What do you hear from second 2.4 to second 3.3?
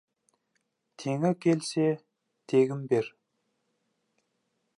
тегін бер.